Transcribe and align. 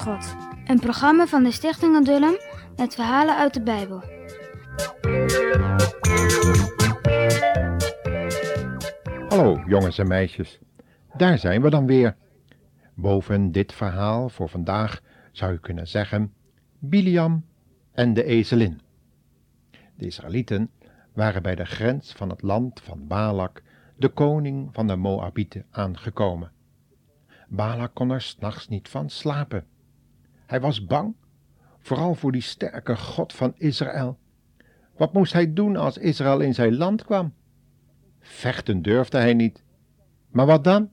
God. 0.00 0.36
Een 0.66 0.80
programma 0.80 1.26
van 1.26 1.42
de 1.42 1.50
Stichting 1.50 1.96
Adullam 1.96 2.34
met 2.76 2.94
verhalen 2.94 3.36
uit 3.36 3.54
de 3.54 3.62
Bijbel. 3.62 4.02
Hallo 9.28 9.62
jongens 9.66 9.98
en 9.98 10.08
meisjes, 10.08 10.58
daar 11.16 11.38
zijn 11.38 11.62
we 11.62 11.70
dan 11.70 11.86
weer. 11.86 12.16
Boven 12.94 13.52
dit 13.52 13.72
verhaal 13.72 14.28
voor 14.28 14.48
vandaag 14.48 15.00
zou 15.32 15.52
je 15.52 15.58
kunnen 15.58 15.88
zeggen 15.88 16.32
Biliam 16.78 17.44
en 17.92 18.14
de 18.14 18.24
ezelin. 18.24 18.80
De 19.96 20.06
Israëlieten 20.06 20.70
waren 21.12 21.42
bij 21.42 21.54
de 21.54 21.66
grens 21.66 22.12
van 22.12 22.30
het 22.30 22.42
land 22.42 22.80
van 22.80 23.06
Balak, 23.06 23.62
de 23.96 24.08
koning 24.08 24.68
van 24.72 24.86
de 24.86 24.96
Moabieten, 24.96 25.64
aangekomen. 25.70 26.50
Balak 27.48 27.94
kon 27.94 28.10
er 28.10 28.20
s'nachts 28.20 28.68
niet 28.68 28.88
van 28.88 29.10
slapen. 29.10 29.64
Hij 30.50 30.60
was 30.60 30.84
bang, 30.84 31.14
vooral 31.78 32.14
voor 32.14 32.32
die 32.32 32.40
sterke 32.40 32.96
God 32.96 33.32
van 33.32 33.54
Israël. 33.56 34.18
Wat 34.96 35.12
moest 35.12 35.32
hij 35.32 35.52
doen 35.52 35.76
als 35.76 35.98
Israël 35.98 36.40
in 36.40 36.54
zijn 36.54 36.76
land 36.76 37.04
kwam? 37.04 37.34
Vechten 38.20 38.82
durfde 38.82 39.18
hij 39.18 39.34
niet. 39.34 39.62
Maar 40.30 40.46
wat 40.46 40.64
dan? 40.64 40.90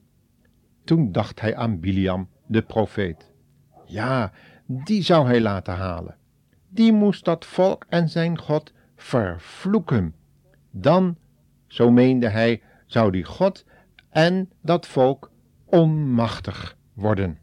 Toen 0.84 1.12
dacht 1.12 1.40
hij 1.40 1.56
aan 1.56 1.80
Biliam, 1.80 2.28
de 2.46 2.62
profeet. 2.62 3.32
Ja, 3.86 4.32
die 4.66 5.02
zou 5.02 5.26
hij 5.26 5.40
laten 5.40 5.74
halen. 5.74 6.16
Die 6.68 6.92
moest 6.92 7.24
dat 7.24 7.44
volk 7.44 7.86
en 7.88 8.08
zijn 8.08 8.38
God 8.38 8.72
vervloeken. 8.96 10.14
Dan, 10.70 11.16
zo 11.66 11.90
meende 11.90 12.28
hij, 12.28 12.62
zou 12.86 13.10
die 13.10 13.24
God 13.24 13.64
en 14.08 14.50
dat 14.60 14.86
volk 14.86 15.30
onmachtig 15.64 16.76
worden. 16.92 17.38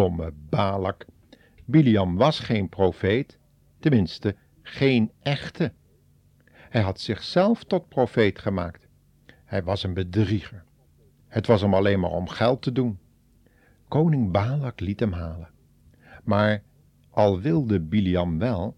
Domme 0.00 0.32
Balak. 0.48 1.06
Biliam 1.64 2.16
was 2.16 2.38
geen 2.38 2.68
profeet, 2.68 3.38
tenminste 3.78 4.36
geen 4.62 5.12
echte. 5.22 5.72
Hij 6.52 6.80
had 6.82 7.00
zichzelf 7.00 7.64
tot 7.64 7.88
profeet 7.88 8.38
gemaakt. 8.38 8.88
Hij 9.44 9.62
was 9.62 9.82
een 9.82 9.94
bedrieger. 9.94 10.64
Het 11.28 11.46
was 11.46 11.60
hem 11.60 11.74
alleen 11.74 12.00
maar 12.00 12.10
om 12.10 12.28
geld 12.28 12.62
te 12.62 12.72
doen. 12.72 12.98
Koning 13.88 14.32
Balak 14.32 14.80
liet 14.80 15.00
hem 15.00 15.12
halen. 15.12 15.50
Maar 16.24 16.62
al 17.10 17.40
wilde 17.40 17.80
Biliam 17.80 18.38
wel, 18.38 18.76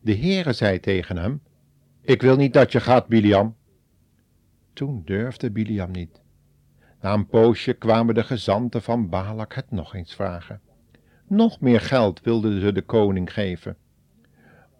de 0.00 0.16
Heere 0.16 0.52
zei 0.52 0.80
tegen 0.80 1.16
hem, 1.16 1.42
Ik 2.00 2.22
wil 2.22 2.36
niet 2.36 2.52
dat 2.52 2.72
je 2.72 2.80
gaat, 2.80 3.06
Biliam. 3.06 3.56
Toen 4.72 5.02
durfde 5.04 5.50
Biliam 5.50 5.90
niet. 5.90 6.20
Na 7.00 7.12
een 7.12 7.26
poosje 7.26 7.72
kwamen 7.72 8.14
de 8.14 8.24
gezanten 8.24 8.82
van 8.82 9.08
Balak 9.08 9.54
het 9.54 9.70
nog 9.70 9.94
eens 9.94 10.14
vragen. 10.14 10.60
Nog 11.26 11.60
meer 11.60 11.80
geld 11.80 12.20
wilden 12.20 12.60
ze 12.60 12.72
de 12.72 12.82
koning 12.82 13.32
geven. 13.32 13.76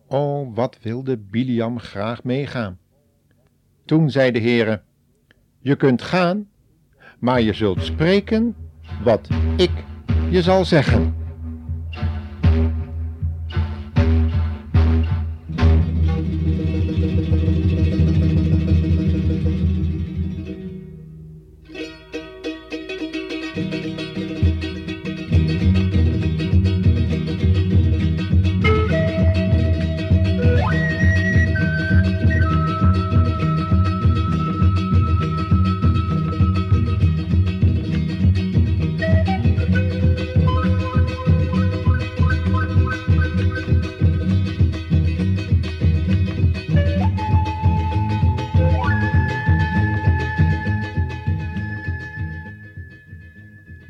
O, 0.06 0.52
wat 0.52 0.78
wilde 0.82 1.16
Biliam 1.16 1.78
graag 1.78 2.24
meegaan. 2.24 2.78
Toen 3.84 4.10
zei 4.10 4.30
de 4.30 4.40
Heere, 4.40 4.82
je 5.58 5.76
kunt 5.76 6.02
gaan, 6.02 6.48
maar 7.18 7.40
je 7.40 7.52
zult 7.52 7.82
spreken 7.82 8.56
wat 9.02 9.28
ik 9.56 9.70
je 10.30 10.42
zal 10.42 10.64
zeggen. 10.64 11.14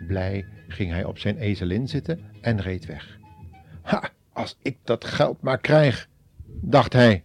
Blij 0.08 0.46
ging 0.68 0.90
hij 0.90 1.04
op 1.04 1.18
zijn 1.18 1.36
ezelin 1.36 1.88
zitten 1.88 2.20
en 2.40 2.60
reed 2.60 2.86
weg. 2.86 3.18
Ha, 3.82 4.10
als 4.32 4.58
ik 4.62 4.76
dat 4.84 5.04
geld 5.04 5.42
maar 5.42 5.58
krijg, 5.58 6.08
dacht 6.46 6.92
hij. 6.92 7.24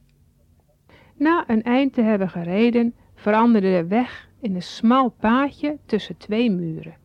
Na 1.18 1.44
een 1.48 1.64
eind 1.64 1.94
te 1.94 2.02
hebben 2.02 2.30
gereden, 2.30 2.94
veranderde 3.16 3.72
de 3.72 3.88
weg 3.88 4.30
in 4.42 4.56
een 4.56 4.62
smal 4.62 5.10
paadje 5.10 5.78
tussen 5.86 6.18
twee 6.18 6.52
muren. 6.52 6.96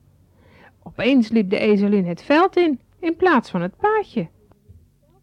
Opeens 0.83 1.29
liep 1.29 1.51
de 1.51 1.59
ezelin 1.59 2.07
het 2.07 2.23
veld 2.23 2.57
in, 2.57 2.81
in 3.01 3.17
plaats 3.17 3.51
van 3.51 3.63
het 3.63 3.77
paadje, 3.77 4.29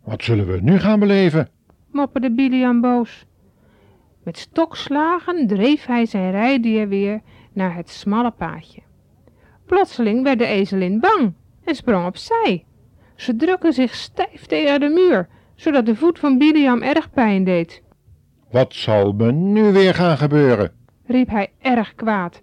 Wat 0.03 0.23
zullen 0.23 0.47
we 0.47 0.61
nu 0.61 0.79
gaan 0.79 0.99
beleven? 0.99 1.49
mopperde 1.91 2.31
Biliam 2.31 2.81
boos. 2.81 3.25
Met 4.23 4.37
stokslagen 4.37 5.47
dreef 5.47 5.85
hij 5.85 6.05
zijn 6.05 6.31
rijdier 6.31 6.87
weer 6.87 7.21
naar 7.53 7.75
het 7.75 7.89
smalle 7.89 8.31
paadje. 8.31 8.81
Plotseling 9.65 10.23
werd 10.23 10.39
de 10.39 10.45
ezelin 10.45 10.99
bang 10.99 11.33
en 11.63 11.75
sprong 11.75 12.05
opzij. 12.05 12.65
Ze 13.15 13.35
drukte 13.35 13.71
zich 13.71 13.95
stijf 13.95 14.45
tegen 14.45 14.79
de 14.79 14.89
muur, 14.89 15.27
zodat 15.55 15.85
de 15.85 15.95
voet 15.95 16.19
van 16.19 16.37
Biliam 16.37 16.81
erg 16.81 17.11
pijn 17.11 17.43
deed. 17.43 17.81
Wat 18.51 18.73
zal 18.73 19.11
me 19.11 19.31
nu 19.31 19.71
weer 19.71 19.93
gaan 19.93 20.17
gebeuren? 20.17 20.71
riep 21.05 21.29
hij 21.29 21.51
erg 21.61 21.95
kwaad. 21.95 22.41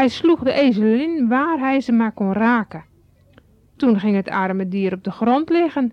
Hij 0.00 0.08
sloeg 0.08 0.42
de 0.42 0.52
ezelin 0.52 1.28
waar 1.28 1.58
hij 1.58 1.80
ze 1.80 1.92
maar 1.92 2.12
kon 2.12 2.32
raken. 2.32 2.84
Toen 3.76 4.00
ging 4.00 4.16
het 4.16 4.28
arme 4.28 4.68
dier 4.68 4.94
op 4.94 5.04
de 5.04 5.10
grond 5.10 5.48
liggen. 5.48 5.92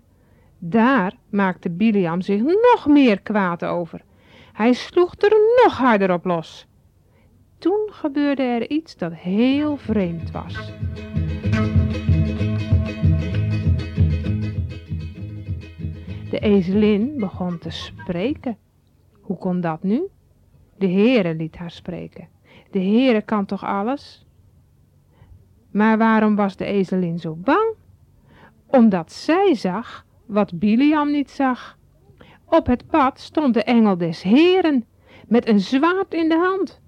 Daar 0.57 1.13
maakte 1.29 1.69
Biliam 1.69 2.21
zich 2.21 2.41
nog 2.41 2.87
meer 2.87 3.21
kwaad 3.21 3.65
over. 3.65 4.01
Hij 4.53 4.73
sloeg 4.73 5.15
er 5.17 5.31
nog 5.63 5.77
harder 5.77 6.13
op 6.13 6.25
los. 6.25 6.67
Toen 7.57 7.87
gebeurde 7.91 8.43
er 8.43 8.69
iets 8.69 8.97
dat 8.97 9.13
heel 9.13 9.77
vreemd 9.77 10.31
was. 10.31 10.73
De 16.29 16.39
ezelin 16.39 17.13
begon 17.19 17.57
te 17.57 17.69
spreken. 17.69 18.57
Hoe 19.21 19.37
kon 19.37 19.61
dat 19.61 19.83
nu? 19.83 20.07
De 20.77 20.87
Heere 20.87 21.35
liet 21.35 21.57
haar 21.57 21.71
spreken. 21.71 22.36
De 22.77 22.83
Heere 22.83 23.21
kan 23.21 23.45
toch 23.45 23.65
alles? 23.65 24.25
Maar 25.71 25.97
waarom 25.97 26.35
was 26.35 26.55
de 26.55 26.65
ezelin 26.65 27.19
zo 27.19 27.35
bang? 27.35 27.75
Omdat 28.67 29.11
zij 29.11 29.55
zag 29.55 30.05
wat 30.25 30.59
Biliam 30.59 31.11
niet 31.11 31.29
zag. 31.29 31.77
Op 32.45 32.65
het 32.65 32.87
pad 32.87 33.19
stond 33.19 33.53
de 33.53 33.63
engel 33.63 33.97
des 33.97 34.21
Heren 34.21 34.85
met 35.27 35.47
een 35.47 35.59
zwaard 35.59 36.13
in 36.13 36.29
de 36.29 36.37
hand. 36.37 36.81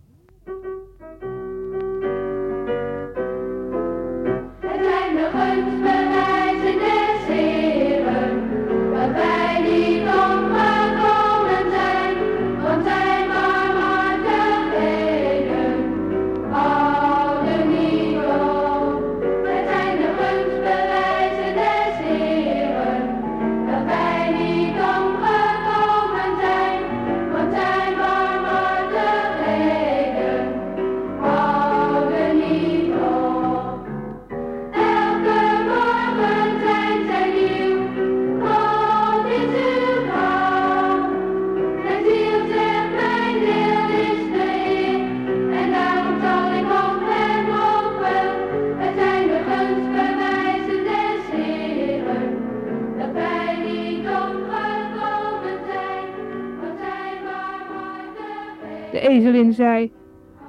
Zei, 59.53 59.91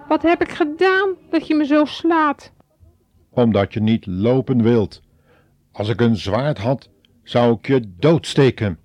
wat 0.08 0.22
heb 0.22 0.40
ik 0.40 0.50
gedaan 0.50 1.14
dat 1.30 1.46
je 1.46 1.54
me 1.54 1.64
zo 1.64 1.84
slaat? 1.84 2.52
Omdat 3.30 3.72
je 3.72 3.80
niet 3.80 4.06
lopen 4.06 4.62
wilt. 4.62 5.02
Als 5.72 5.88
ik 5.88 6.00
een 6.00 6.16
zwaard 6.16 6.58
had, 6.58 6.90
zou 7.22 7.54
ik 7.54 7.66
je 7.66 7.92
doodsteken, 7.98 8.78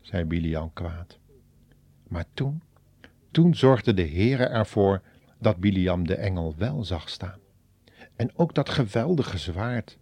zei 0.00 0.24
Biliam 0.24 0.72
kwaad. 0.72 1.18
Maar 2.08 2.24
toen, 2.34 2.62
toen 3.30 3.54
zorgde 3.54 3.94
de 3.94 4.08
Heere 4.08 4.44
ervoor 4.44 5.02
dat 5.38 5.56
Biliam 5.56 6.06
de 6.06 6.14
engel 6.14 6.54
wel 6.56 6.84
zag 6.84 7.08
staan. 7.08 7.38
En 8.16 8.30
ook 8.34 8.54
dat 8.54 8.68
geweldige 8.68 9.38
zwaard. 9.38 9.98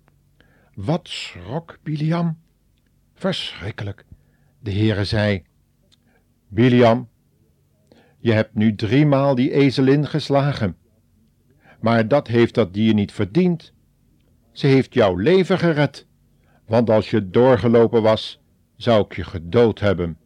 Wat 0.75 1.09
schrok 1.09 1.79
Biliam? 1.83 2.39
Verschrikkelijk. 3.15 4.05
De 4.61 4.73
Heere 4.73 5.05
zei, 5.05 5.43
Biliam, 6.49 7.09
je 8.21 8.33
hebt 8.33 8.55
nu 8.55 8.75
driemaal 8.75 9.35
die 9.35 9.53
ezelin 9.53 10.07
geslagen. 10.07 10.77
Maar 11.81 12.09
dat 12.09 12.27
heeft 12.27 12.55
dat 12.55 12.75
dier 12.75 12.95
niet 12.95 13.13
verdiend. 13.13 13.73
Ze 14.53 14.67
heeft 14.67 14.95
jouw 14.95 15.17
leven 15.17 15.59
gered, 15.59 16.07
want 16.67 16.91
als 16.91 17.11
je 17.11 17.31
doorgelopen 17.31 18.03
was, 18.03 18.41
zou 18.77 19.05
ik 19.05 19.17
je 19.17 19.25
gedood 19.25 19.81
hebben. 19.81 20.19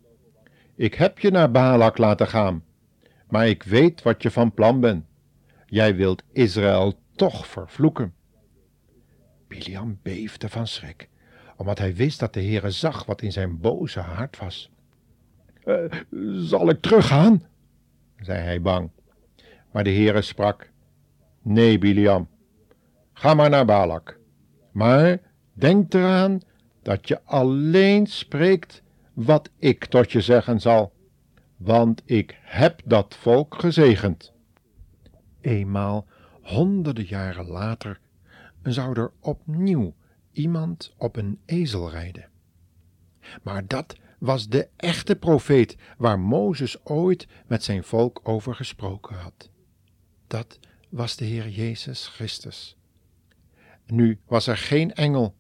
Ik 0.77 0.95
heb 0.95 1.19
je 1.19 1.31
naar 1.31 1.51
Balak 1.51 1.99
laten 1.99 2.27
gaan, 2.27 2.65
maar 3.29 3.49
ik 3.49 3.63
weet 3.63 4.03
wat 4.03 4.23
je 4.23 4.31
van 4.31 4.55
plan 4.55 4.81
bent. 4.81 5.05
Jij 5.67 5.97
wilt 5.97 6.23
Israël 6.33 6.99
toch 7.17 7.47
vervloeken. 7.47 8.15
Biliam 9.49 9.99
beefde 10.03 10.49
van 10.49 10.67
schrik, 10.67 11.09
omdat 11.57 11.79
hij 11.79 11.95
wist 11.95 12.21
dat 12.21 12.35
de 12.35 12.43
Heere 12.43 12.71
zag 12.71 13.05
wat 13.05 13.23
in 13.23 13.33
zijn 13.33 13.61
boze 13.61 14.01
hart 14.01 14.39
was. 14.39 14.71
Uh, 15.65 15.85
zal 16.37 16.69
ik 16.69 16.81
teruggaan? 16.81 17.43
Zei 18.25 18.41
hij 18.41 18.61
bang. 18.61 18.91
Maar 19.73 19.85
de 19.85 19.91
Heere 19.91 20.23
sprak, 20.23 20.71
nee, 21.43 21.79
Biliam, 21.79 22.29
ga 23.13 23.35
maar 23.35 23.51
naar 23.51 23.65
Balak. 23.65 24.19
Maar 24.73 25.19
denk 25.53 25.95
eraan 25.95 26.41
dat 26.83 27.09
je 27.09 27.23
alleen 27.23 28.07
spreekt 28.07 28.83
wat 29.13 29.51
ik 29.59 29.85
tot 29.85 30.13
je 30.13 30.21
zeggen 30.21 30.61
zal, 30.61 30.93
want 31.57 32.03
ik 32.05 32.39
heb 32.43 32.81
dat 32.85 33.15
volk 33.15 33.55
gezegend. 33.55 34.33
Eenmaal, 35.41 36.07
honderden 36.43 37.07
jaren 37.07 37.47
later, 37.47 38.01
zou 38.63 39.01
er 39.01 39.13
opnieuw 39.21 39.95
iemand 40.33 40.95
op 40.99 41.17
een 41.17 41.39
ezel 41.45 41.91
rijden. 41.91 42.29
Maar 43.43 43.67
dat 43.67 43.97
was 44.25 44.49
de 44.49 44.69
echte 44.77 45.17
profeet 45.17 45.77
waar 45.99 46.19
Mozes 46.19 46.85
ooit 46.85 47.27
met 47.47 47.63
zijn 47.63 47.85
volk 47.85 48.21
over 48.23 48.55
gesproken 48.55 49.17
had. 49.17 49.51
Dat 50.27 50.59
was 50.89 51.17
de 51.17 51.25
Heer 51.25 51.49
Jezus 51.49 52.07
Christus. 52.07 52.77
Nu 53.87 54.19
was 54.27 54.47
er 54.47 54.57
geen 54.57 54.95
engel 54.95 55.35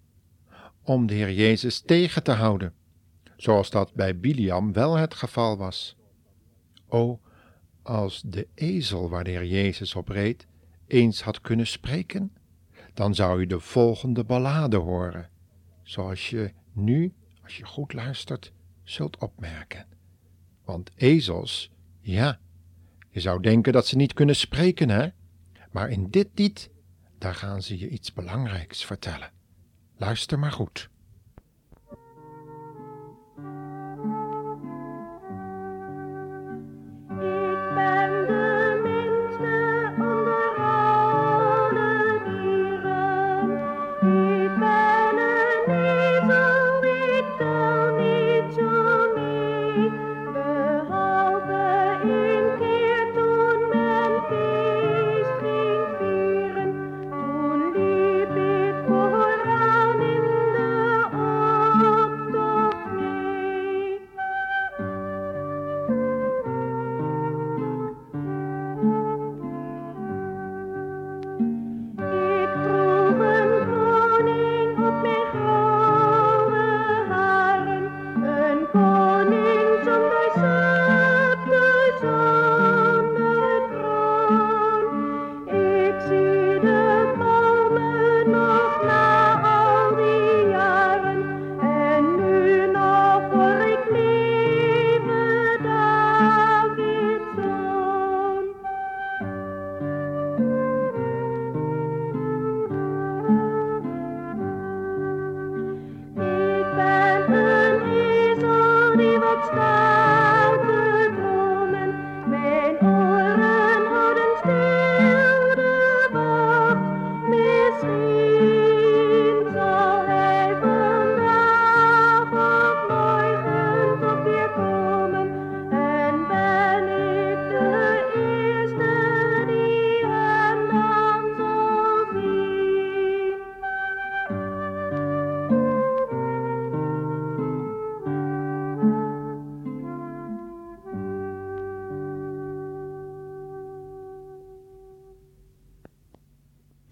om 0.82 1.06
de 1.06 1.14
Heer 1.14 1.32
Jezus 1.32 1.80
tegen 1.80 2.22
te 2.22 2.30
houden, 2.32 2.74
zoals 3.36 3.70
dat 3.70 3.94
bij 3.94 4.18
Biliam 4.18 4.72
wel 4.72 4.96
het 4.96 5.14
geval 5.14 5.56
was. 5.56 5.96
O, 6.88 7.20
als 7.82 8.22
de 8.26 8.48
ezel 8.54 9.08
waar 9.08 9.24
de 9.24 9.30
Heer 9.30 9.46
Jezus 9.46 9.94
op 9.94 10.08
reed 10.08 10.46
eens 10.86 11.22
had 11.22 11.40
kunnen 11.40 11.66
spreken, 11.66 12.32
dan 12.94 13.14
zou 13.14 13.40
je 13.40 13.46
de 13.46 13.60
volgende 13.60 14.24
ballade 14.24 14.76
horen, 14.76 15.30
zoals 15.82 16.30
je 16.30 16.52
nu, 16.72 17.14
als 17.42 17.56
je 17.56 17.64
goed 17.64 17.92
luistert, 17.92 18.52
zult 18.84 19.18
opmerken. 19.18 19.86
Want 20.64 20.90
ezels, 20.96 21.70
ja, 22.00 22.40
je 23.10 23.20
zou 23.20 23.42
denken 23.42 23.72
dat 23.72 23.86
ze 23.86 23.96
niet 23.96 24.12
kunnen 24.12 24.36
spreken, 24.36 24.88
hè? 24.88 25.08
Maar 25.70 25.90
in 25.90 26.10
dit 26.10 26.28
lied, 26.34 26.70
daar 27.18 27.34
gaan 27.34 27.62
ze 27.62 27.78
je 27.78 27.88
iets 27.88 28.12
belangrijks 28.12 28.84
vertellen. 28.84 29.32
Luister 29.96 30.38
maar 30.38 30.52
goed. 30.52 30.90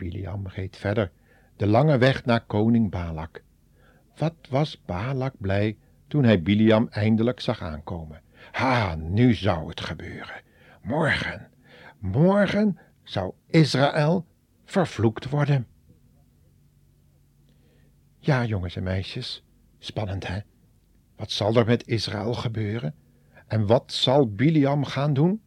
Biliam 0.03 0.47
reed 0.47 0.77
verder, 0.77 1.11
de 1.57 1.67
lange 1.67 1.99
weg 1.99 2.25
naar 2.25 2.45
koning 2.47 2.91
Balak. 2.91 3.43
Wat 4.17 4.35
was 4.51 4.83
Balak 4.85 5.35
blij 5.39 5.79
toen 6.09 6.25
hij 6.25 6.43
Biliam 6.43 6.89
eindelijk 6.91 7.41
zag 7.41 7.61
aankomen. 7.61 8.21
Ha, 8.53 8.95
nu 8.95 9.35
zou 9.35 9.69
het 9.69 9.81
gebeuren. 9.81 10.43
Morgen, 10.83 11.51
morgen 11.99 12.79
zou 13.03 13.33
Israël 13.47 14.27
vervloekt 14.65 15.31
worden. 15.31 15.67
Ja, 18.19 18.45
jongens 18.45 18.77
en 18.77 18.83
meisjes, 18.83 19.45
spannend 19.79 20.27
hè? 20.27 20.39
Wat 21.17 21.31
zal 21.31 21.55
er 21.55 21.67
met 21.67 21.87
Israël 21.87 22.35
gebeuren? 22.35 22.95
En 23.47 23.67
wat 23.67 23.93
zal 23.93 24.35
Biliam 24.35 24.85
gaan 24.85 25.13
doen? 25.13 25.43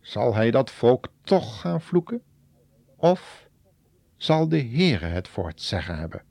Zal 0.00 0.34
hij 0.34 0.50
dat 0.50 0.70
volk 0.70 1.08
toch 1.22 1.60
gaan 1.60 1.80
vloeken? 1.80 2.22
Of 2.96 3.43
zal 4.24 4.48
de 4.48 4.62
Heere 4.62 5.06
het 5.06 5.28
voor 5.28 5.46
het 5.46 5.62
zeggen 5.62 5.98
hebben. 5.98 6.22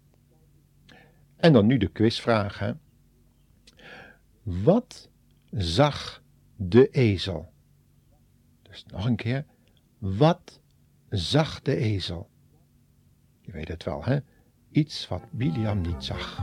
En 1.36 1.54
dan 1.54 1.66
nu 1.66 1.78
de 1.78 1.88
quizvraag. 1.88 2.74
Wat 4.44 5.10
zag 5.52 6.24
de 6.56 6.90
ezel? 6.90 7.54
Dus 8.62 8.86
nog 8.86 9.06
een 9.06 9.16
keer, 9.16 9.46
wat 9.98 10.62
zag 11.10 11.62
de 11.62 11.76
ezel? 11.76 12.30
Je 13.42 13.52
weet 13.52 13.68
het 13.68 13.84
wel, 13.84 14.04
hè? 14.04 14.20
Iets 14.72 15.08
wat 15.08 15.24
Biliam 15.32 15.82
niet 15.82 16.04
zag. 16.04 16.42